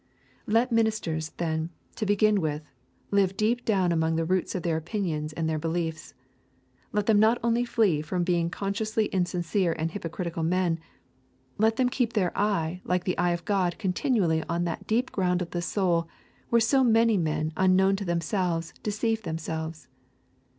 Let 0.47 0.71
ministers, 0.71 1.29
then, 1.37 1.69
to 1.95 2.07
begin 2.07 2.41
with, 2.41 2.63
live 3.11 3.37
deep 3.37 3.63
down 3.63 3.91
among 3.91 4.15
the 4.15 4.25
roots 4.25 4.55
of 4.55 4.63
their 4.63 4.75
opinions 4.75 5.31
and 5.31 5.47
their 5.47 5.59
beliefs. 5.59 6.15
Let 6.91 7.05
them 7.05 7.19
not 7.19 7.37
only 7.43 7.65
flee 7.65 8.01
from 8.01 8.23
being 8.23 8.49
consciously 8.49 9.05
insincere 9.13 9.73
and 9.77 9.91
hypocritical 9.91 10.41
men; 10.41 10.79
let 11.59 11.75
them 11.75 11.87
keep 11.87 12.13
their 12.13 12.35
eye 12.35 12.81
like 12.83 13.03
the 13.03 13.15
eye 13.19 13.29
of 13.33 13.45
God 13.45 13.77
continually 13.77 14.41
on 14.49 14.63
that 14.63 14.87
deep 14.87 15.11
ground 15.11 15.39
of 15.39 15.51
the 15.51 15.61
soul 15.61 16.07
where 16.49 16.59
so 16.59 16.83
many 16.83 17.15
men 17.15 17.53
unknown 17.55 17.95
to 17.97 18.03
themselves 18.05 18.73
deceive 18.81 19.21
themselves. 19.21 19.87